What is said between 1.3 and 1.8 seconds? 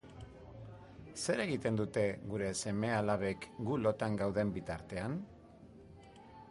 egiten